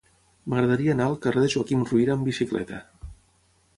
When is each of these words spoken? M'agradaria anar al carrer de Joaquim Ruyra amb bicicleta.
M'agradaria 0.53 0.95
anar 0.95 1.05
al 1.09 1.19
carrer 1.25 1.43
de 1.45 1.51
Joaquim 1.55 1.85
Ruyra 1.91 2.15
amb 2.17 2.29
bicicleta. 2.31 2.81